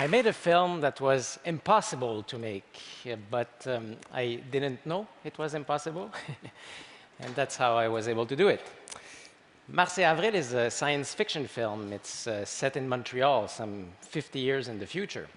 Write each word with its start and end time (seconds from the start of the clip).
I 0.00 0.06
made 0.06 0.26
a 0.26 0.32
film 0.32 0.80
that 0.80 0.98
was 0.98 1.38
impossible 1.44 2.22
to 2.22 2.38
make, 2.38 2.80
but 3.30 3.66
um, 3.66 3.96
I 4.14 4.40
didn't 4.50 4.86
know 4.86 5.06
it 5.24 5.36
was 5.36 5.52
impossible, 5.52 6.10
and 7.20 7.34
that's 7.34 7.54
how 7.54 7.76
I 7.76 7.86
was 7.86 8.08
able 8.08 8.24
to 8.24 8.34
do 8.34 8.48
it. 8.48 8.62
Mars 9.68 9.98
et 9.98 10.04
Avril 10.04 10.34
is 10.34 10.54
a 10.54 10.70
science 10.70 11.12
fiction 11.12 11.46
film. 11.46 11.92
It's 11.92 12.26
uh, 12.26 12.46
set 12.46 12.78
in 12.78 12.88
Montreal, 12.88 13.46
some 13.48 13.88
50 14.00 14.38
years 14.38 14.68
in 14.68 14.78
the 14.78 14.86
future. 14.86 15.28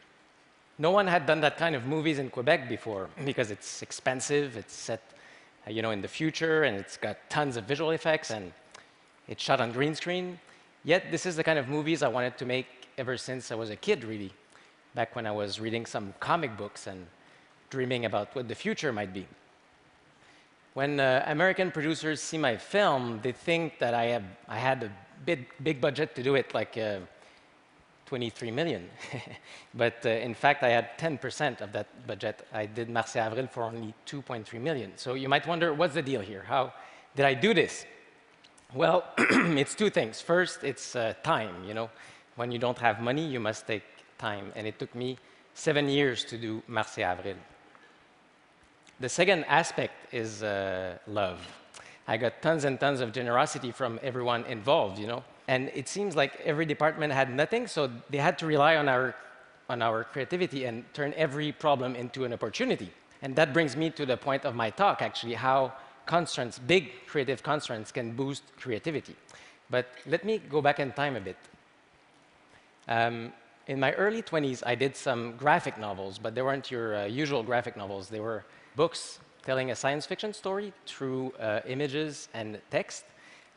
No 0.78 0.92
one 0.92 1.08
had 1.08 1.26
done 1.26 1.42
that 1.42 1.58
kind 1.58 1.76
of 1.76 1.86
movies 1.86 2.18
in 2.18 2.30
Quebec 2.30 2.70
before 2.70 3.10
because 3.26 3.52
it's 3.52 3.82
expensive, 3.82 4.56
it's 4.56 4.74
set 4.74 5.02
you 5.68 5.82
know, 5.82 5.92
in 5.92 6.02
the 6.02 6.08
future, 6.08 6.64
and 6.64 6.78
it's 6.78 6.96
got 6.96 7.18
tons 7.30 7.58
of 7.58 7.66
visual 7.66 7.92
effects, 7.92 8.32
and 8.32 8.54
it's 9.28 9.44
shot 9.44 9.60
on 9.60 9.74
green 9.74 9.94
screen. 9.94 10.40
Yet 10.86 11.12
this 11.12 11.26
is 11.26 11.36
the 11.36 11.44
kind 11.44 11.60
of 11.60 11.68
movies 11.68 12.02
I 12.02 12.08
wanted 12.08 12.38
to 12.38 12.46
make 12.46 12.68
ever 12.98 13.18
since 13.18 13.52
I 13.52 13.56
was 13.56 13.70
a 13.70 13.76
kid, 13.76 14.06
really 14.06 14.32
back 14.96 15.16
when 15.16 15.26
I 15.26 15.32
was 15.32 15.60
reading 15.60 15.86
some 15.86 16.14
comic 16.20 16.56
books 16.58 16.88
and 16.88 17.06
dreaming 17.70 18.06
about 18.06 18.36
what 18.36 18.48
the 18.48 18.56
future 18.56 18.94
might 18.94 19.14
be. 19.14 19.26
When 20.74 21.00
uh, 21.00 21.24
American 21.28 21.72
producers 21.72 22.22
see 22.22 22.38
my 22.38 22.58
film, 22.58 23.20
they 23.22 23.32
think 23.32 23.80
that 23.80 23.94
I, 23.94 24.06
have, 24.06 24.24
I 24.48 24.58
had 24.58 24.84
a 24.84 24.92
big, 25.26 25.48
big 25.62 25.80
budget 25.80 26.16
to 26.16 26.24
do 26.24 26.36
it, 26.36 26.54
like 26.54 26.78
uh, 26.78 27.00
23 28.08 28.52
million. 28.52 28.90
but 29.74 30.06
uh, 30.06 30.10
in 30.10 30.34
fact, 30.34 30.64
I 30.64 30.70
had 30.70 30.98
10% 30.98 31.62
of 31.62 31.72
that 31.74 31.88
budget. 32.08 32.48
I 32.54 32.66
did 32.66 32.90
Mars 32.90 33.16
et 33.16 33.20
Avril 33.20 33.48
for 33.48 33.64
only 33.64 33.94
2.3 34.08 34.60
million. 34.62 34.92
So 34.96 35.14
you 35.14 35.30
might 35.30 35.48
wonder, 35.48 35.74
what's 35.74 35.94
the 35.94 36.02
deal 36.02 36.22
here? 36.22 36.44
How 36.48 36.74
did 37.16 37.26
I 37.26 37.34
do 37.34 37.54
this? 37.54 37.86
Well, 38.74 39.06
it's 39.18 39.76
two 39.76 39.92
things. 39.92 40.22
First, 40.22 40.64
it's 40.64 40.96
uh, 40.96 41.14
time, 41.24 41.64
you 41.68 41.74
know. 41.74 41.90
When 42.36 42.52
you 42.52 42.58
don't 42.58 42.80
have 42.80 43.00
money, 43.00 43.26
you 43.26 43.40
must 43.40 43.68
take 43.68 43.84
time, 44.28 44.46
and 44.56 44.64
it 44.72 44.76
took 44.82 44.94
me 45.04 45.10
seven 45.54 45.86
years 45.98 46.20
to 46.32 46.36
do 46.38 46.52
Mars 46.68 46.98
et 46.98 47.04
Avril. 47.12 47.40
The 49.00 49.10
second 49.10 49.42
aspect 49.62 49.94
is 50.14 50.44
uh, 50.44 50.98
love. 51.08 51.40
I 52.08 52.18
got 52.18 52.34
tons 52.42 52.64
and 52.68 52.80
tons 52.80 53.00
of 53.02 53.10
generosity 53.20 53.72
from 53.72 54.00
everyone 54.10 54.42
involved, 54.58 54.98
you 55.04 55.08
know, 55.08 55.24
and 55.48 55.62
it 55.82 55.88
seems 55.96 56.16
like 56.16 56.32
every 56.52 56.66
department 56.66 57.14
had 57.14 57.30
nothing, 57.44 57.68
so 57.68 57.90
they 58.12 58.22
had 58.28 58.36
to 58.42 58.46
rely 58.46 58.74
on 58.82 58.88
our, 58.96 59.16
on 59.70 59.82
our 59.82 60.04
creativity 60.14 60.66
and 60.68 60.76
turn 60.94 61.14
every 61.26 61.52
problem 61.52 61.96
into 61.96 62.26
an 62.26 62.34
opportunity. 62.34 62.90
And 63.22 63.36
that 63.36 63.50
brings 63.54 63.76
me 63.76 63.90
to 64.00 64.06
the 64.06 64.18
point 64.18 64.46
of 64.46 64.54
my 64.56 64.70
talk, 64.70 65.02
actually, 65.02 65.36
how 65.36 65.74
constraints, 66.06 66.60
big 66.60 66.84
creative 67.08 67.42
constraints, 67.42 67.92
can 67.92 68.16
boost 68.16 68.44
creativity. 68.64 69.16
But 69.70 69.86
let 70.06 70.24
me 70.24 70.42
go 70.56 70.62
back 70.62 70.80
in 70.80 70.92
time 70.92 71.16
a 71.16 71.22
bit. 71.22 71.38
Um, 72.88 73.34
in 73.68 73.80
my 73.80 73.94
early 73.94 74.22
20s, 74.22 74.64
I 74.66 74.76
did 74.76 74.96
some 74.96 75.36
graphic 75.38 75.78
novels, 75.78 76.18
but 76.18 76.36
they 76.36 76.42
weren't 76.42 76.70
your 76.70 76.96
uh, 76.96 77.06
usual 77.06 77.44
graphic 77.44 77.78
novels. 77.78 78.10
They 78.10 78.20
were 78.20 78.44
books 78.76 79.20
telling 79.46 79.72
a 79.72 79.76
science 79.76 80.06
fiction 80.06 80.34
story 80.34 80.74
through 80.86 81.32
uh, 81.40 81.62
images 81.66 82.30
and 82.34 82.60
text. 82.72 83.06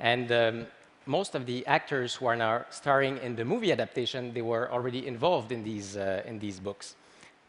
And 0.00 0.30
um, 0.30 0.66
most 1.06 1.34
of 1.34 1.46
the 1.46 1.66
actors 1.66 2.14
who 2.14 2.26
are 2.26 2.36
now 2.36 2.64
starring 2.70 3.18
in 3.18 3.36
the 3.36 3.44
movie 3.44 3.72
adaptation, 3.72 4.32
they 4.32 4.42
were 4.42 4.70
already 4.70 5.06
involved 5.06 5.52
in 5.52 5.62
these, 5.62 5.96
uh, 5.96 6.22
in 6.26 6.38
these 6.38 6.60
books, 6.60 6.96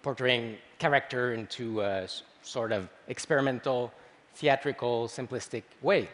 portraying 0.01 0.57
character 0.79 1.33
into 1.33 1.81
a 1.81 2.07
sort 2.41 2.71
of 2.71 2.87
experimental, 3.07 3.91
theatrical, 4.35 5.07
simplistic 5.07 5.63
way. 5.81 6.07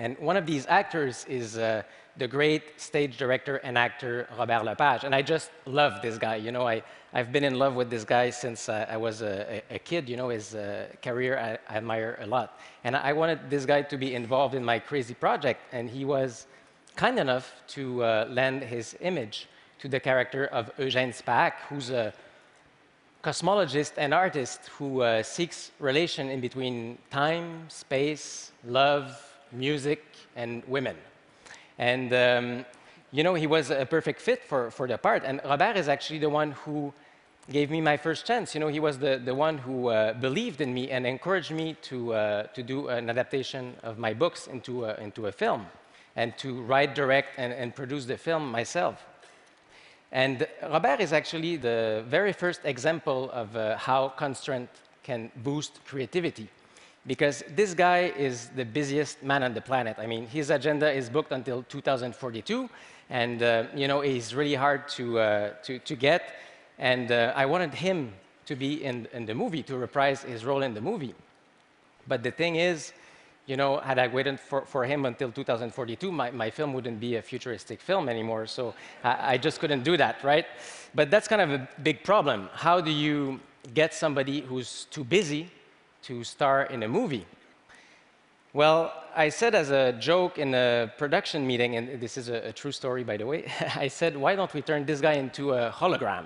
And 0.00 0.16
one 0.18 0.38
of 0.38 0.46
these 0.46 0.64
actors 0.66 1.26
is 1.28 1.58
uh, 1.58 1.82
the 2.16 2.26
great 2.26 2.80
stage 2.80 3.18
director 3.18 3.56
and 3.58 3.76
actor 3.76 4.26
Robert 4.38 4.64
Lepage. 4.64 5.04
And 5.04 5.14
I 5.14 5.20
just 5.20 5.50
love 5.66 6.00
this 6.00 6.16
guy. 6.16 6.36
You 6.36 6.52
know, 6.52 6.66
I, 6.66 6.82
I've 7.12 7.30
been 7.32 7.44
in 7.44 7.56
love 7.58 7.74
with 7.74 7.90
this 7.90 8.04
guy 8.04 8.30
since 8.30 8.70
uh, 8.70 8.86
I 8.88 8.96
was 8.96 9.20
a, 9.20 9.60
a, 9.70 9.78
kid. 9.78 10.08
You 10.08 10.16
know, 10.16 10.30
his 10.30 10.54
uh, 10.54 10.86
career 11.02 11.38
I, 11.38 11.58
I, 11.70 11.76
admire 11.76 12.18
a 12.22 12.26
lot. 12.26 12.58
And 12.82 12.96
I 12.96 13.12
wanted 13.12 13.50
this 13.50 13.66
guy 13.66 13.82
to 13.82 13.98
be 13.98 14.14
involved 14.14 14.54
in 14.54 14.64
my 14.64 14.78
crazy 14.78 15.12
project. 15.12 15.60
And 15.70 15.90
he 15.90 16.06
was 16.06 16.46
kind 16.96 17.18
enough 17.18 17.52
to 17.74 18.02
uh, 18.02 18.26
lend 18.30 18.62
his 18.62 18.96
image 19.02 19.48
to 19.80 19.88
the 19.88 20.00
character 20.00 20.46
of 20.46 20.74
Eugène 20.78 21.12
Spaak, 21.12 21.60
who's 21.68 21.90
a 21.90 22.14
cosmologist 23.22 23.92
and 23.98 24.14
artist 24.14 24.60
who 24.78 25.02
uh, 25.02 25.22
seeks 25.22 25.72
relation 25.78 26.30
in 26.30 26.40
between 26.40 26.96
time, 27.10 27.68
space, 27.68 28.52
love, 28.64 29.29
music, 29.52 30.04
and 30.36 30.62
women. 30.66 30.96
And, 31.78 32.12
um, 32.12 32.64
you 33.12 33.22
know, 33.22 33.34
he 33.34 33.46
was 33.46 33.70
a 33.70 33.86
perfect 33.86 34.20
fit 34.20 34.44
for, 34.44 34.70
for 34.70 34.86
the 34.86 34.98
part. 34.98 35.22
And 35.24 35.40
Robert 35.44 35.76
is 35.76 35.88
actually 35.88 36.18
the 36.18 36.28
one 36.28 36.52
who 36.52 36.92
gave 37.50 37.70
me 37.70 37.80
my 37.80 37.96
first 37.96 38.26
chance. 38.26 38.54
You 38.54 38.60
know, 38.60 38.68
he 38.68 38.80
was 38.80 38.98
the, 38.98 39.20
the 39.22 39.34
one 39.34 39.58
who 39.58 39.88
uh, 39.88 40.12
believed 40.14 40.60
in 40.60 40.72
me 40.72 40.90
and 40.90 41.06
encouraged 41.06 41.50
me 41.50 41.76
to, 41.82 42.14
uh, 42.14 42.42
to 42.54 42.62
do 42.62 42.88
an 42.88 43.10
adaptation 43.10 43.74
of 43.82 43.98
my 43.98 44.14
books 44.14 44.46
into 44.46 44.84
a, 44.84 44.94
into 44.96 45.26
a 45.26 45.32
film 45.32 45.66
and 46.16 46.36
to 46.38 46.60
write, 46.62 46.94
direct, 46.94 47.38
and, 47.38 47.52
and 47.52 47.74
produce 47.74 48.04
the 48.04 48.16
film 48.16 48.50
myself. 48.50 49.04
And 50.12 50.46
Robert 50.62 51.00
is 51.00 51.12
actually 51.12 51.56
the 51.56 52.04
very 52.06 52.32
first 52.32 52.60
example 52.64 53.30
of 53.32 53.56
uh, 53.56 53.76
how 53.76 54.08
constraint 54.08 54.68
can 55.02 55.30
boost 55.42 55.80
creativity 55.84 56.48
because 57.10 57.42
this 57.56 57.74
guy 57.74 58.12
is 58.16 58.50
the 58.54 58.64
busiest 58.64 59.20
man 59.20 59.42
on 59.42 59.52
the 59.52 59.60
planet. 59.60 59.96
I 59.98 60.06
mean, 60.06 60.28
his 60.28 60.48
agenda 60.48 60.88
is 60.88 61.10
booked 61.10 61.32
until 61.32 61.64
2042, 61.64 62.70
and 63.10 63.42
uh, 63.42 63.64
you 63.74 63.88
know, 63.88 64.00
he's 64.00 64.32
really 64.32 64.54
hard 64.54 64.86
to, 64.90 65.18
uh, 65.18 65.50
to, 65.64 65.80
to, 65.80 65.96
get. 65.96 66.22
And 66.78 67.10
uh, 67.10 67.32
I 67.34 67.46
wanted 67.46 67.74
him 67.74 68.12
to 68.46 68.54
be 68.54 68.84
in, 68.84 69.08
in 69.12 69.26
the 69.26 69.34
movie, 69.34 69.64
to 69.64 69.76
reprise 69.76 70.22
his 70.22 70.44
role 70.44 70.62
in 70.62 70.72
the 70.72 70.80
movie. 70.80 71.16
But 72.06 72.22
the 72.22 72.30
thing 72.30 72.54
is, 72.54 72.92
you 73.44 73.56
know, 73.56 73.78
had 73.78 73.98
I 73.98 74.06
waited 74.06 74.38
for, 74.38 74.64
for 74.64 74.84
him 74.84 75.04
until 75.04 75.32
2042, 75.32 76.12
my, 76.12 76.30
my 76.30 76.48
film 76.48 76.72
wouldn't 76.74 77.00
be 77.00 77.16
a 77.16 77.22
futuristic 77.22 77.80
film 77.80 78.08
anymore. 78.08 78.46
So 78.46 78.72
I, 79.02 79.32
I 79.32 79.36
just 79.36 79.58
couldn't 79.58 79.82
do 79.82 79.96
that, 79.96 80.22
right? 80.22 80.46
But 80.94 81.10
that's 81.10 81.26
kind 81.26 81.42
of 81.42 81.50
a 81.50 81.68
big 81.82 82.04
problem. 82.04 82.48
How 82.52 82.80
do 82.80 82.92
you 82.92 83.40
get 83.74 83.94
somebody 83.94 84.42
who's 84.42 84.86
too 84.92 85.02
busy 85.02 85.50
to 86.02 86.24
star 86.24 86.64
in 86.64 86.82
a 86.82 86.88
movie? 86.88 87.26
Well, 88.52 88.92
I 89.14 89.28
said 89.28 89.54
as 89.54 89.70
a 89.70 89.92
joke 89.92 90.38
in 90.38 90.54
a 90.54 90.92
production 90.98 91.46
meeting, 91.46 91.76
and 91.76 92.00
this 92.00 92.16
is 92.16 92.28
a, 92.28 92.48
a 92.48 92.52
true 92.52 92.72
story, 92.72 93.04
by 93.04 93.16
the 93.16 93.26
way, 93.26 93.50
I 93.76 93.88
said, 93.88 94.16
why 94.16 94.34
don't 94.34 94.52
we 94.52 94.62
turn 94.62 94.84
this 94.84 95.00
guy 95.00 95.12
into 95.12 95.52
a 95.52 95.70
hologram? 95.70 96.24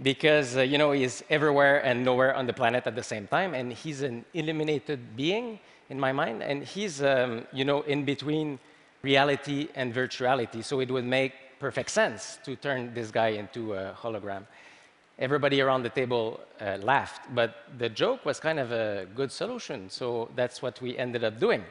Because, 0.00 0.56
uh, 0.56 0.60
you 0.60 0.78
know, 0.78 0.92
he's 0.92 1.24
everywhere 1.28 1.84
and 1.84 2.04
nowhere 2.04 2.34
on 2.36 2.46
the 2.46 2.52
planet 2.52 2.86
at 2.86 2.94
the 2.94 3.02
same 3.02 3.26
time, 3.26 3.54
and 3.54 3.72
he's 3.72 4.02
an 4.02 4.24
illuminated 4.34 5.16
being 5.16 5.58
in 5.90 5.98
my 5.98 6.12
mind, 6.12 6.42
and 6.42 6.62
he's, 6.62 7.02
um, 7.02 7.46
you 7.52 7.64
know, 7.64 7.82
in 7.82 8.04
between 8.04 8.58
reality 9.02 9.68
and 9.74 9.94
virtuality, 9.94 10.62
so 10.62 10.80
it 10.80 10.90
would 10.90 11.04
make 11.04 11.32
perfect 11.58 11.90
sense 11.90 12.38
to 12.44 12.54
turn 12.56 12.92
this 12.94 13.10
guy 13.10 13.28
into 13.28 13.74
a 13.74 13.92
hologram 13.92 14.44
everybody 15.18 15.60
around 15.60 15.82
the 15.82 15.90
table 15.90 16.40
uh, 16.60 16.78
laughed. 16.82 17.22
But 17.34 17.64
the 17.78 17.88
joke 17.88 18.24
was 18.24 18.38
kind 18.40 18.58
of 18.58 18.72
a 18.72 19.06
good 19.14 19.32
solution, 19.32 19.88
so 19.88 20.28
that's 20.36 20.62
what 20.62 20.80
we 20.80 20.96
ended 20.98 21.24
up 21.24 21.40
doing. 21.40 21.64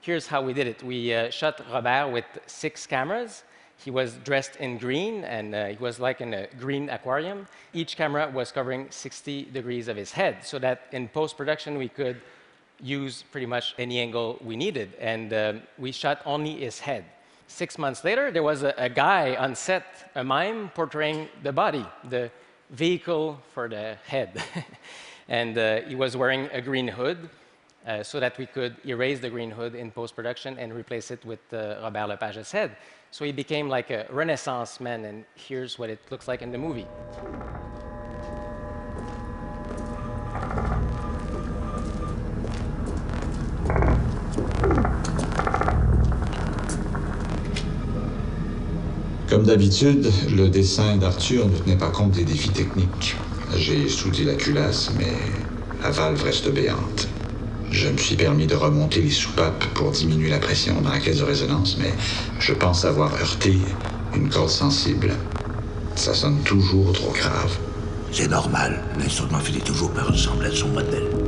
Here's 0.00 0.26
how 0.26 0.42
we 0.42 0.52
did 0.52 0.66
it. 0.66 0.82
We 0.82 1.14
uh, 1.14 1.30
shot 1.30 1.60
Robert 1.70 2.12
with 2.12 2.24
six 2.46 2.86
cameras. 2.86 3.44
He 3.84 3.90
was 3.90 4.14
dressed 4.24 4.56
in 4.56 4.78
green, 4.78 5.24
and 5.24 5.54
uh, 5.54 5.66
he 5.66 5.76
was 5.76 6.00
like 6.00 6.20
in 6.20 6.32
a 6.32 6.46
green 6.58 6.88
aquarium. 6.88 7.46
Each 7.74 7.96
camera 7.96 8.30
was 8.32 8.50
covering 8.50 8.86
60 8.90 9.50
degrees 9.52 9.88
of 9.88 9.96
his 9.96 10.12
head, 10.12 10.38
so 10.42 10.58
that 10.60 10.86
in 10.92 11.08
post-production 11.08 11.76
we 11.76 11.88
could 11.88 12.20
use 12.80 13.24
pretty 13.32 13.46
much 13.46 13.74
any 13.78 13.98
angle 13.98 14.38
we 14.42 14.56
needed. 14.56 14.94
And 15.00 15.32
um, 15.32 15.62
we 15.78 15.92
shot 15.92 16.22
only 16.24 16.56
his 16.60 16.78
head. 16.78 17.04
Six 17.48 17.78
months 17.78 18.02
later, 18.02 18.30
there 18.30 18.42
was 18.42 18.62
a, 18.62 18.74
a 18.76 18.88
guy 18.88 19.36
on 19.36 19.54
set, 19.54 20.10
a 20.14 20.24
mime, 20.24 20.70
portraying 20.74 21.28
the 21.42 21.52
body, 21.52 21.86
the 22.08 22.30
vehicle 22.70 23.40
for 23.52 23.68
the 23.68 23.96
head. 24.06 24.42
and 25.28 25.56
uh, 25.56 25.80
he 25.82 25.94
was 25.94 26.16
wearing 26.16 26.48
a 26.52 26.60
green 26.60 26.88
hood 26.88 27.28
uh, 27.86 28.02
so 28.02 28.20
that 28.20 28.36
we 28.38 28.46
could 28.46 28.76
erase 28.84 29.20
the 29.20 29.30
green 29.30 29.50
hood 29.50 29.74
in 29.74 29.90
post-production 29.90 30.58
and 30.58 30.72
replace 30.72 31.10
it 31.10 31.24
with 31.24 31.40
uh, 31.52 31.76
Robert 31.82 32.18
Lepage's 32.18 32.50
head. 32.50 32.76
So 33.10 33.24
he 33.24 33.32
became 33.32 33.68
like 33.68 33.90
a 33.90 34.06
renaissance 34.10 34.80
man, 34.80 35.04
and 35.04 35.24
here's 35.34 35.78
what 35.78 35.90
it 35.90 36.00
looks 36.10 36.26
like 36.28 36.42
in 36.42 36.50
the 36.50 36.58
movie. 36.58 36.86
Comme 49.28 49.42
d'habitude, 49.42 50.08
le 50.36 50.48
dessin 50.48 50.96
d'Arthur 50.98 51.48
ne 51.48 51.56
tenait 51.56 51.76
pas 51.76 51.90
compte 51.90 52.12
des 52.12 52.22
défis 52.22 52.50
techniques. 52.50 53.16
J'ai 53.56 53.88
soudé 53.88 54.22
la 54.22 54.34
culasse, 54.34 54.92
mais 54.96 55.12
la 55.82 55.90
valve 55.90 56.22
reste 56.22 56.48
béante. 56.52 57.08
Je 57.72 57.88
me 57.88 57.98
suis 57.98 58.14
permis 58.14 58.46
de 58.46 58.54
remonter 58.54 59.02
les 59.02 59.10
soupapes 59.10 59.64
pour 59.74 59.90
diminuer 59.90 60.30
la 60.30 60.38
pression 60.38 60.80
dans 60.80 60.90
la 60.90 61.00
caisse 61.00 61.18
de 61.18 61.24
résonance, 61.24 61.76
mais 61.80 61.92
je 62.38 62.52
pense 62.52 62.84
avoir 62.84 63.12
heurté 63.14 63.58
une 64.14 64.28
corde 64.28 64.48
sensible. 64.48 65.12
Ça 65.96 66.14
sonne 66.14 66.38
toujours 66.44 66.92
trop 66.92 67.12
grave. 67.12 67.58
C'est 68.12 68.28
normal. 68.28 68.80
L'instrument 68.96 69.40
finit 69.40 69.60
toujours 69.60 69.90
par 69.90 70.06
ressembler 70.06 70.50
à 70.50 70.54
son 70.54 70.68
modèle. 70.68 71.25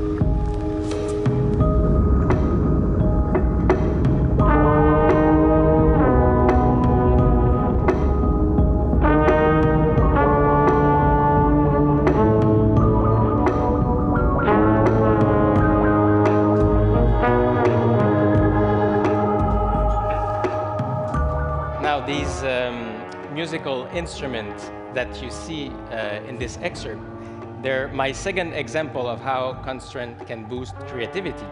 Musical 23.89 23.99
instruments 23.99 24.71
that 24.95 25.23
you 25.23 25.31
see 25.31 25.71
uh, 25.91 26.21
in 26.29 26.39
this 26.39 26.59
excerpt, 26.63 27.03
they're 27.63 27.89
my 27.89 28.13
second 28.13 28.53
example 28.55 29.07
of 29.07 29.21
how 29.21 29.55
constraint 29.65 30.27
can 30.27 30.45
boost 30.49 30.75
creativity. 30.89 31.47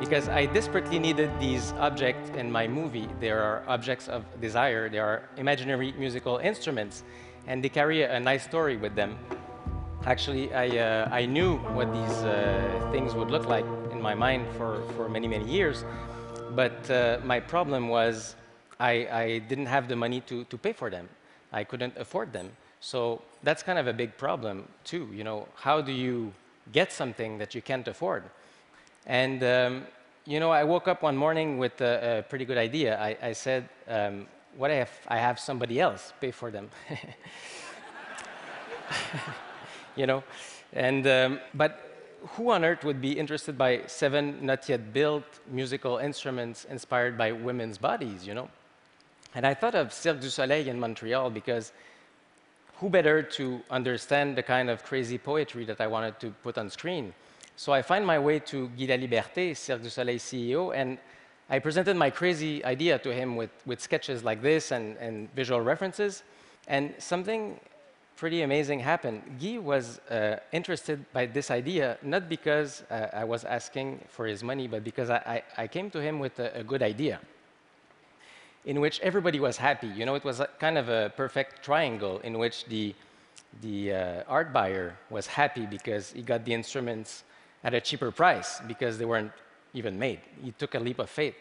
Because 0.00 0.28
I 0.28 0.46
desperately 0.46 0.98
needed 0.98 1.30
these 1.38 1.72
objects 1.78 2.30
in 2.36 2.50
my 2.50 2.66
movie. 2.66 3.08
They 3.20 3.30
are 3.30 3.62
objects 3.68 4.08
of 4.08 4.24
desire, 4.40 4.88
they 4.88 4.98
are 4.98 5.22
imaginary 5.36 5.92
musical 5.98 6.38
instruments, 6.38 7.04
and 7.46 7.62
they 7.62 7.68
carry 7.68 8.02
a, 8.02 8.16
a 8.16 8.20
nice 8.20 8.44
story 8.44 8.76
with 8.76 8.94
them. 8.96 9.16
Actually, 10.04 10.52
I, 10.52 10.68
uh, 10.78 11.08
I 11.12 11.26
knew 11.26 11.58
what 11.76 11.92
these 11.92 12.24
uh, 12.24 12.88
things 12.90 13.14
would 13.14 13.30
look 13.30 13.46
like 13.46 13.64
in 13.92 14.00
my 14.02 14.14
mind 14.14 14.46
for, 14.56 14.82
for 14.96 15.08
many, 15.08 15.28
many 15.28 15.48
years. 15.48 15.84
But 16.56 16.90
uh, 16.90 17.18
my 17.24 17.38
problem 17.38 17.88
was 17.88 18.34
I, 18.80 19.06
I 19.12 19.38
didn't 19.48 19.66
have 19.66 19.86
the 19.86 19.94
money 19.96 20.20
to, 20.22 20.44
to 20.44 20.58
pay 20.58 20.72
for 20.72 20.90
them. 20.90 21.08
I 21.52 21.64
couldn't 21.64 21.96
afford 21.96 22.32
them. 22.32 22.50
So 22.80 23.22
that's 23.42 23.62
kind 23.62 23.78
of 23.78 23.86
a 23.86 23.92
big 23.92 24.16
problem 24.16 24.66
too. 24.84 25.08
You 25.12 25.24
know, 25.24 25.48
how 25.54 25.80
do 25.80 25.92
you 25.92 26.32
get 26.72 26.92
something 26.92 27.38
that 27.38 27.54
you 27.54 27.62
can't 27.62 27.86
afford? 27.86 28.24
And 29.06 29.42
um, 29.44 29.86
you 30.26 30.40
know, 30.40 30.50
I 30.50 30.64
woke 30.64 30.88
up 30.88 31.02
one 31.02 31.16
morning 31.16 31.58
with 31.58 31.80
a, 31.80 32.18
a 32.18 32.22
pretty 32.22 32.44
good 32.44 32.58
idea. 32.58 32.98
I, 32.98 33.16
I 33.22 33.32
said, 33.32 33.68
um, 33.88 34.26
"What 34.56 34.70
if 34.70 35.00
I 35.08 35.18
have 35.18 35.38
somebody 35.38 35.80
else 35.80 36.12
pay 36.20 36.30
for 36.30 36.50
them?" 36.50 36.70
you 39.96 40.06
know, 40.06 40.22
and 40.72 41.06
um, 41.06 41.40
but 41.54 41.88
who 42.36 42.50
on 42.50 42.64
earth 42.64 42.84
would 42.84 43.00
be 43.00 43.12
interested 43.12 43.58
by 43.58 43.82
seven 43.86 44.46
not 44.46 44.68
yet 44.68 44.92
built 44.92 45.24
musical 45.50 45.98
instruments 45.98 46.64
inspired 46.66 47.18
by 47.18 47.32
women's 47.32 47.78
bodies? 47.78 48.26
You 48.26 48.34
know, 48.34 48.48
and 49.34 49.46
I 49.46 49.54
thought 49.54 49.74
of 49.74 49.92
Cirque 49.92 50.20
du 50.20 50.30
Soleil 50.30 50.68
in 50.68 50.78
Montreal 50.78 51.30
because 51.30 51.72
who 52.76 52.90
better 52.90 53.22
to 53.22 53.60
understand 53.70 54.36
the 54.36 54.42
kind 54.42 54.68
of 54.68 54.84
crazy 54.84 55.16
poetry 55.16 55.64
that 55.64 55.80
I 55.80 55.86
wanted 55.86 56.20
to 56.20 56.30
put 56.42 56.58
on 56.58 56.68
screen? 56.68 57.14
So 57.56 57.72
I 57.72 57.82
find 57.82 58.06
my 58.06 58.18
way 58.18 58.40
to 58.40 58.68
Guy 58.76 58.86
Laliberté, 58.86 59.56
Cirque 59.56 59.82
du 59.82 59.90
Soleil 59.90 60.18
CEO, 60.18 60.74
and 60.74 60.98
I 61.48 61.58
presented 61.58 61.96
my 61.96 62.10
crazy 62.10 62.64
idea 62.64 62.98
to 62.98 63.12
him 63.12 63.36
with, 63.36 63.50
with 63.66 63.80
sketches 63.80 64.24
like 64.24 64.42
this 64.42 64.70
and, 64.70 64.96
and 64.98 65.32
visual 65.34 65.60
references. 65.60 66.22
And 66.66 66.94
something 66.98 67.58
pretty 68.16 68.42
amazing 68.42 68.80
happened. 68.80 69.22
Guy 69.40 69.58
was 69.58 69.98
uh, 70.10 70.36
interested 70.52 71.04
by 71.12 71.26
this 71.26 71.50
idea, 71.50 71.98
not 72.02 72.28
because 72.28 72.82
uh, 72.90 73.08
I 73.12 73.24
was 73.24 73.44
asking 73.44 74.00
for 74.08 74.26
his 74.26 74.42
money, 74.42 74.66
but 74.66 74.84
because 74.84 75.08
I, 75.08 75.42
I, 75.56 75.62
I 75.62 75.66
came 75.68 75.90
to 75.90 76.00
him 76.00 76.18
with 76.18 76.38
a, 76.38 76.58
a 76.58 76.62
good 76.62 76.82
idea 76.82 77.20
in 78.64 78.80
which 78.80 79.00
everybody 79.00 79.40
was 79.40 79.56
happy. 79.56 79.88
You 79.88 80.06
know, 80.06 80.14
it 80.14 80.24
was 80.24 80.40
kind 80.58 80.78
of 80.78 80.88
a 80.88 81.12
perfect 81.16 81.64
triangle 81.64 82.20
in 82.20 82.38
which 82.38 82.64
the, 82.66 82.94
the 83.60 83.92
uh, 83.92 84.22
art 84.28 84.52
buyer 84.52 84.96
was 85.10 85.26
happy 85.26 85.66
because 85.66 86.12
he 86.12 86.22
got 86.22 86.44
the 86.44 86.54
instruments 86.54 87.24
at 87.64 87.74
a 87.74 87.80
cheaper 87.80 88.10
price 88.10 88.60
because 88.66 88.98
they 88.98 89.04
weren't 89.04 89.32
even 89.74 89.98
made. 89.98 90.20
He 90.42 90.52
took 90.52 90.74
a 90.74 90.78
leap 90.78 90.98
of 90.98 91.10
faith. 91.10 91.36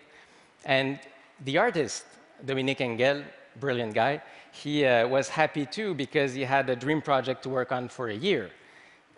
And 0.66 1.00
the 1.44 1.58
artist, 1.58 2.06
Dominique 2.46 2.82
Engel, 2.82 3.24
brilliant 3.60 3.94
guy, 3.94 4.22
he 4.52 4.86
uh, 4.86 5.08
was 5.08 5.30
happy 5.30 5.66
too 5.66 5.94
because 5.94 6.34
he 6.34 6.42
had 6.42 6.70
a 6.70 6.76
dream 6.76 7.02
project 7.02 7.44
to 7.44 7.50
work 7.50 7.72
on 7.72 7.88
for 7.88 8.10
a 8.10 8.16
year. 8.16 8.52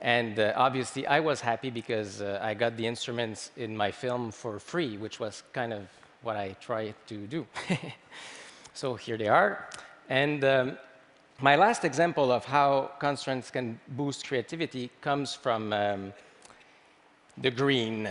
And 0.02 0.38
uh, 0.38 0.54
obviously, 0.56 1.08
I 1.08 1.22
was 1.22 1.40
happy 1.40 1.70
because 1.70 2.22
uh, 2.22 2.40
I 2.42 2.54
got 2.54 2.76
the 2.76 2.86
instruments 2.86 3.52
in 3.56 3.76
my 3.76 3.90
film 3.92 4.32
for 4.32 4.60
free, 4.60 4.98
which 4.98 5.20
was 5.20 5.44
kind 5.54 5.72
of 5.72 5.88
what 6.24 6.38
I 6.38 6.56
try 6.60 6.94
to 7.08 7.28
do. 7.28 7.46
so 8.74 8.96
here 8.96 9.18
they 9.18 9.28
are. 9.28 9.68
And 10.10 10.44
um, 10.44 10.78
my 11.40 11.56
last 11.56 11.84
example 11.84 12.32
of 12.32 12.46
how 12.46 12.92
constraints 13.00 13.52
can 13.52 13.80
boost 13.90 14.28
creativity 14.28 14.90
comes 15.02 15.34
from 15.34 15.74
um, 15.74 16.14
the 17.38 17.52
green, 17.52 18.10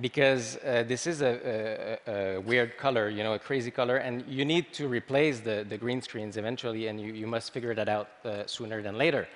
because 0.00 0.56
uh, 0.58 0.84
this 0.86 1.06
is 1.06 1.20
a, 1.20 1.98
a, 2.06 2.36
a, 2.36 2.40
weird 2.40 2.78
color, 2.78 3.08
you 3.08 3.22
know, 3.22 3.34
a 3.34 3.38
crazy 3.38 3.70
color, 3.70 3.96
and 3.96 4.24
you 4.28 4.44
need 4.44 4.72
to 4.72 4.88
replace 4.88 5.40
the, 5.40 5.66
the 5.68 5.76
green 5.76 6.00
screens 6.00 6.36
eventually, 6.36 6.86
and 6.86 7.00
you, 7.00 7.12
you 7.12 7.26
must 7.26 7.52
figure 7.52 7.74
that 7.74 7.88
out 7.88 8.08
uh, 8.24 8.46
sooner 8.46 8.80
than 8.80 8.96
later. 8.96 9.28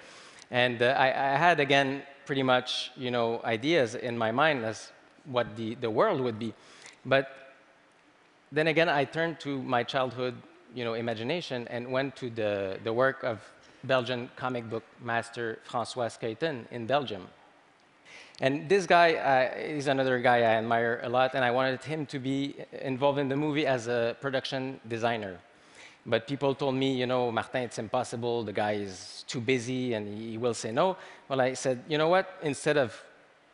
And 0.50 0.80
uh, 0.80 0.94
I, 0.96 1.08
I, 1.08 1.36
had, 1.36 1.58
again, 1.58 2.02
pretty 2.26 2.42
much, 2.42 2.92
you 2.96 3.10
know, 3.10 3.40
ideas 3.44 3.96
in 3.96 4.16
my 4.16 4.30
mind 4.30 4.64
as 4.64 4.92
what 5.24 5.56
the, 5.56 5.74
the 5.76 5.90
world 5.90 6.20
would 6.20 6.38
be. 6.38 6.54
But 7.04 7.43
then 8.54 8.68
again, 8.68 8.88
I 8.88 9.04
turned 9.04 9.40
to 9.40 9.60
my 9.62 9.82
childhood 9.82 10.34
you 10.74 10.84
know, 10.84 10.94
imagination 10.94 11.66
and 11.68 11.90
went 11.90 12.16
to 12.16 12.30
the, 12.30 12.78
the 12.84 12.92
work 12.92 13.22
of 13.22 13.40
Belgian 13.84 14.30
comic 14.36 14.68
book 14.70 14.84
master 15.02 15.58
Francois 15.64 16.08
Schuiten 16.08 16.64
in 16.70 16.86
Belgium. 16.86 17.26
And 18.40 18.68
this 18.68 18.86
guy 18.86 19.14
uh, 19.14 19.56
is 19.58 19.86
another 19.86 20.18
guy 20.18 20.38
I 20.38 20.56
admire 20.58 21.00
a 21.04 21.08
lot, 21.08 21.34
and 21.34 21.44
I 21.44 21.52
wanted 21.52 21.82
him 21.84 22.04
to 22.06 22.18
be 22.18 22.56
involved 22.82 23.18
in 23.18 23.28
the 23.28 23.36
movie 23.36 23.66
as 23.66 23.86
a 23.86 24.16
production 24.20 24.80
designer. 24.88 25.38
But 26.06 26.26
people 26.26 26.54
told 26.54 26.74
me, 26.74 26.94
you 26.94 27.06
know, 27.06 27.30
Martin, 27.30 27.62
it's 27.62 27.78
impossible, 27.78 28.42
the 28.42 28.52
guy 28.52 28.72
is 28.72 29.24
too 29.26 29.40
busy 29.40 29.94
and 29.94 30.06
he 30.06 30.36
will 30.36 30.52
say 30.52 30.70
no. 30.70 30.96
Well, 31.28 31.40
I 31.40 31.54
said, 31.54 31.82
you 31.88 31.96
know 31.96 32.08
what, 32.08 32.38
instead 32.42 32.76
of 32.76 33.00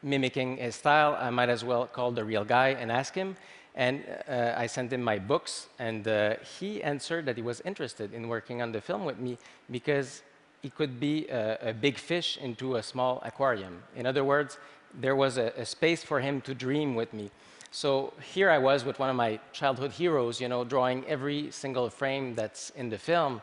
mimicking 0.03 0.57
his 0.57 0.75
style, 0.75 1.17
I 1.19 1.31
might 1.31 1.49
as 1.49 1.65
well 1.65 1.87
call 1.87 2.13
the 2.13 2.25
real 2.25 2.45
guy 2.45 2.69
and 2.69 2.91
ask 2.91 3.15
him. 3.15 3.37
And 3.75 4.05
uh, 4.29 4.55
I 4.57 4.67
sent 4.67 4.93
him 4.93 5.03
my 5.03 5.19
books, 5.19 5.69
and 5.79 6.07
uh, 6.07 6.35
he 6.59 6.83
answered 6.83 7.25
that 7.27 7.37
he 7.37 7.43
was 7.43 7.61
interested 7.61 8.13
in 8.13 8.29
working 8.29 8.61
on 8.63 8.73
the 8.73 8.81
film 8.81 9.05
with 9.05 9.19
me 9.19 9.39
because 9.71 10.23
he 10.61 10.71
could 10.71 10.99
be 10.99 11.29
a, 11.29 11.71
a, 11.71 11.73
big 11.73 11.97
fish 11.97 12.37
into 12.37 12.77
a 12.77 12.83
small 12.83 13.23
aquarium. 13.25 13.83
In 13.97 14.07
other 14.07 14.25
words, 14.25 14.59
there 15.01 15.17
was 15.17 15.39
a, 15.39 15.53
a, 15.57 15.65
space 15.65 16.03
for 16.03 16.21
him 16.21 16.41
to 16.43 16.55
dream 16.55 16.95
with 16.95 17.15
me. 17.15 17.31
So 17.71 18.13
here 18.21 18.51
I 18.51 18.59
was 18.59 18.85
with 18.85 18.99
one 18.99 19.09
of 19.09 19.17
my 19.17 19.39
childhood 19.53 19.93
heroes, 19.93 20.41
you 20.41 20.49
know, 20.49 20.65
drawing 20.65 21.07
every 21.07 21.51
single 21.53 21.89
frame 21.89 22.35
that's 22.35 22.71
in 22.71 22.91
the 22.91 22.99
film 22.99 23.41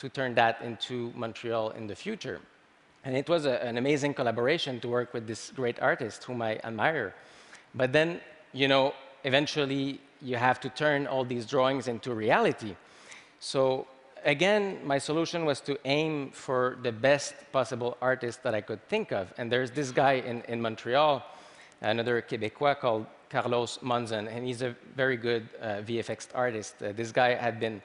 to 0.00 0.08
turn 0.08 0.34
that 0.34 0.60
into 0.62 1.12
Montreal 1.14 1.70
in 1.70 1.86
the 1.86 1.94
future. 1.94 2.40
And 3.04 3.16
it 3.16 3.28
was 3.28 3.44
a, 3.44 3.62
an 3.62 3.76
amazing 3.76 4.14
collaboration 4.14 4.80
to 4.80 4.88
work 4.88 5.12
with 5.12 5.26
this 5.26 5.50
great 5.50 5.80
artist 5.80 6.24
whom 6.24 6.42
I 6.42 6.58
admire. 6.64 7.14
But 7.74 7.92
then, 7.92 8.20
you 8.52 8.68
know, 8.68 8.94
eventually 9.24 10.00
you 10.22 10.36
have 10.36 10.58
to 10.60 10.68
turn 10.70 11.06
all 11.06 11.24
these 11.24 11.46
drawings 11.46 11.86
into 11.88 12.14
reality. 12.14 12.76
So 13.40 13.86
again, 14.24 14.78
my 14.84 14.98
solution 14.98 15.44
was 15.44 15.60
to 15.62 15.78
aim 15.84 16.30
for 16.30 16.78
the 16.82 16.92
best 16.92 17.34
possible 17.52 17.96
artist 18.00 18.42
that 18.42 18.54
I 18.54 18.60
could 18.60 18.86
think 18.88 19.12
of. 19.12 19.32
And 19.36 19.52
there's 19.52 19.70
this 19.70 19.90
guy 19.90 20.14
in, 20.14 20.42
in 20.48 20.60
Montreal, 20.60 21.22
another 21.82 22.22
Quebecois 22.22 22.80
called 22.80 23.06
Carlos 23.28 23.78
Monzon, 23.82 24.28
and 24.28 24.46
he's 24.46 24.62
a 24.62 24.74
very 24.96 25.16
good 25.16 25.48
uh, 25.60 25.82
VFX 25.82 26.28
artist. 26.34 26.76
Uh, 26.82 26.92
this 26.92 27.12
guy 27.12 27.34
had 27.34 27.60
been 27.60 27.82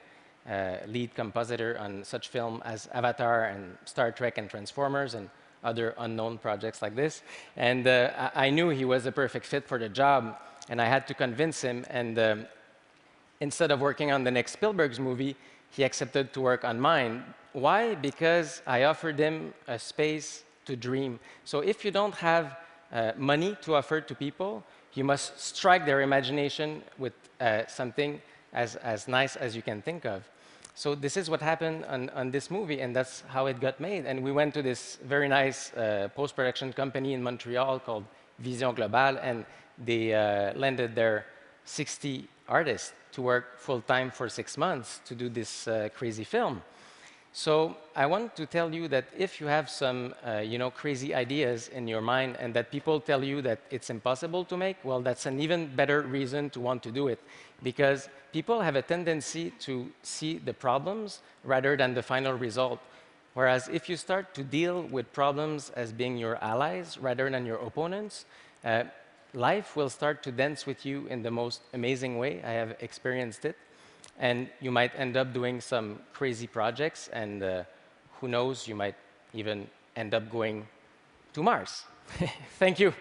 lead 0.86 1.14
compositor 1.14 1.78
on 1.78 2.04
such 2.04 2.28
film 2.28 2.62
as 2.64 2.88
Avatar 2.92 3.44
and 3.44 3.76
Star 3.84 4.10
Trek 4.10 4.38
and 4.38 4.48
Transformers 4.48 5.14
and 5.14 5.30
other 5.62 5.94
unknown 5.98 6.38
projects 6.38 6.82
like 6.82 6.96
this. 6.96 7.22
And 7.56 7.86
uh, 7.86 8.30
I, 8.34 8.46
I 8.46 8.50
knew 8.50 8.70
he 8.70 8.84
was 8.84 9.06
a 9.06 9.12
perfect 9.12 9.46
fit 9.46 9.66
for 9.66 9.78
the 9.78 9.88
job 9.88 10.36
and 10.68 10.80
I 10.80 10.86
had 10.86 11.06
to 11.08 11.14
convince 11.14 11.60
him. 11.60 11.84
And 11.90 12.18
um, 12.18 12.46
instead 13.40 13.70
of 13.70 13.80
working 13.80 14.12
on 14.12 14.24
the 14.24 14.30
next 14.30 14.52
Spielberg's 14.52 15.00
movie, 15.00 15.36
he 15.70 15.82
accepted 15.84 16.32
to 16.32 16.40
work 16.40 16.64
on 16.64 16.80
mine. 16.80 17.24
Why? 17.52 17.94
Because 17.94 18.62
I 18.66 18.84
offered 18.84 19.18
him 19.18 19.54
a 19.66 19.78
space 19.78 20.44
to 20.66 20.76
dream. 20.76 21.18
So 21.44 21.60
if 21.60 21.84
you 21.84 21.90
don't 21.90 22.14
have 22.14 22.56
uh, 22.92 23.12
money 23.16 23.56
to 23.62 23.74
offer 23.74 24.00
to 24.00 24.14
people, 24.14 24.64
you 24.94 25.04
must 25.04 25.38
strike 25.38 25.86
their 25.86 26.00
imagination 26.02 26.82
with 26.98 27.12
uh, 27.40 27.66
something 27.66 28.20
as, 28.52 28.76
as 28.76 29.08
nice 29.08 29.36
as 29.36 29.54
you 29.54 29.62
can 29.62 29.82
think 29.82 30.04
of. 30.04 30.22
So 30.74 30.94
this 30.94 31.16
is 31.16 31.28
what 31.28 31.42
happened 31.42 31.84
on, 31.86 32.08
on, 32.10 32.30
this 32.30 32.50
movie, 32.50 32.80
and 32.80 32.94
that's 32.94 33.22
how 33.28 33.46
it 33.46 33.60
got 33.60 33.80
made. 33.80 34.06
And 34.06 34.22
we 34.22 34.32
went 34.32 34.54
to 34.54 34.62
this 34.62 34.98
very 35.04 35.28
nice 35.28 35.72
uh, 35.74 36.08
post-production 36.14 36.72
company 36.72 37.12
in 37.12 37.22
Montreal 37.22 37.80
called 37.80 38.04
Vision 38.38 38.74
Globale, 38.74 39.18
and 39.22 39.44
they 39.84 40.14
uh, 40.14 40.54
landed 40.54 40.94
their 40.94 41.26
60 41.64 42.26
artists 42.48 42.92
to 43.12 43.22
work 43.22 43.58
full 43.58 43.80
time 43.80 44.10
for 44.10 44.28
six 44.28 44.56
months 44.56 45.00
to 45.04 45.14
do 45.14 45.28
this 45.28 45.68
uh, 45.68 45.88
crazy 45.94 46.24
film. 46.24 46.62
So 47.32 47.76
I 47.94 48.06
want 48.06 48.34
to 48.36 48.46
tell 48.46 48.74
you 48.74 48.88
that 48.88 49.04
if 49.16 49.40
you 49.40 49.46
have 49.46 49.70
some, 49.70 50.14
uh, 50.26 50.38
you 50.38 50.58
know, 50.58 50.70
crazy 50.70 51.14
ideas 51.14 51.68
in 51.68 51.86
your 51.86 52.00
mind 52.00 52.36
and 52.40 52.52
that 52.54 52.72
people 52.72 53.00
tell 53.00 53.22
you 53.22 53.40
that 53.42 53.60
it's 53.70 53.88
impossible 53.88 54.44
to 54.46 54.56
make, 54.56 54.76
well, 54.84 55.00
that's 55.00 55.26
an 55.26 55.40
even 55.40 55.68
better 55.74 56.02
reason 56.02 56.50
to 56.50 56.60
want 56.60 56.82
to 56.82 56.90
do 56.90 57.06
it 57.06 57.20
because 57.62 58.08
people 58.32 58.60
have 58.60 58.74
a 58.74 58.82
tendency 58.82 59.50
to 59.60 59.90
see 60.02 60.38
the 60.38 60.52
problems 60.52 61.20
rather 61.44 61.76
than 61.76 61.94
the 61.94 62.02
final 62.02 62.32
result. 62.32 62.80
Whereas 63.34 63.68
if 63.68 63.88
you 63.88 63.96
start 63.96 64.34
to 64.34 64.42
deal 64.42 64.82
with 64.82 65.12
problems 65.12 65.70
as 65.70 65.92
being 65.92 66.16
your 66.16 66.36
allies 66.42 66.98
rather 66.98 67.30
than 67.30 67.46
your 67.46 67.58
opponents, 67.58 68.24
uh, 68.64 68.84
life 69.34 69.76
will 69.76 69.88
start 69.88 70.24
to 70.24 70.32
dance 70.32 70.66
with 70.66 70.84
you 70.84 71.06
in 71.06 71.22
the 71.22 71.30
most 71.30 71.60
amazing 71.72 72.18
way. 72.18 72.42
I 72.42 72.50
have 72.50 72.76
experienced 72.80 73.44
it. 73.44 73.56
And 74.20 74.48
you 74.60 74.70
might 74.70 74.92
end 74.96 75.16
up 75.16 75.32
doing 75.32 75.60
some 75.60 75.98
crazy 76.12 76.46
projects, 76.46 77.08
and 77.12 77.42
uh, 77.42 77.64
who 78.20 78.28
knows, 78.28 78.68
you 78.68 78.74
might 78.74 78.94
even 79.32 79.66
end 79.96 80.14
up 80.14 80.30
going 80.30 80.68
to 81.32 81.42
Mars. 81.42 81.84
Thank 82.58 82.78
you. 82.78 82.92